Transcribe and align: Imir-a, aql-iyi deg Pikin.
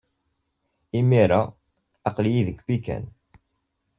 Imir-a, 0.99 1.41
aql-iyi 2.09 2.43
deg 2.47 2.57
Pikin. 2.67 3.03